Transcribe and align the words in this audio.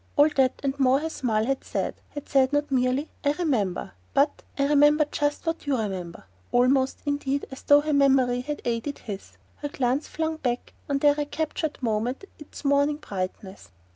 All 0.17 0.29
that 0.29 0.59
and 0.63 0.79
more 0.79 0.99
her 0.99 1.11
smile 1.11 1.45
had 1.45 1.63
said; 1.63 1.93
had 2.09 2.27
said 2.27 2.51
not 2.51 2.71
merely 2.71 3.11
"I 3.23 3.33
remember," 3.33 3.91
but 4.15 4.41
"I 4.57 4.65
remember 4.65 5.05
just 5.05 5.45
what 5.45 5.67
you 5.67 5.77
remember"; 5.77 6.23
almost, 6.51 7.03
indeed, 7.05 7.45
as 7.51 7.61
though 7.61 7.81
her 7.81 7.93
memory 7.93 8.41
had 8.41 8.63
aided 8.65 8.97
his, 8.97 9.33
her 9.57 9.69
glance 9.69 10.07
flung 10.07 10.37
back 10.37 10.73
on 10.89 10.97
their 10.97 11.13
recaptured 11.13 11.77
moment 11.83 12.25
its 12.39 12.65
morning 12.65 12.97
brightness. 12.97 13.69